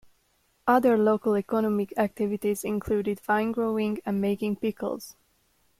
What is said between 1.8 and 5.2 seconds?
activities included wine growing and making pickles.